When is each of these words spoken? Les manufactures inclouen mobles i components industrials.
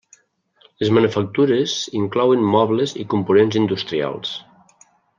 Les 0.83 0.91
manufactures 0.97 1.75
inclouen 2.01 2.49
mobles 2.57 2.97
i 3.05 3.09
components 3.15 3.63
industrials. 3.63 4.35